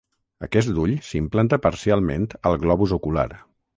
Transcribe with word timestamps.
Aquest 0.45 0.71
ull 0.83 0.93
s'implanta 1.09 1.59
parcialment 1.67 2.25
al 2.53 2.59
globus 2.65 2.97
ocular. 2.99 3.29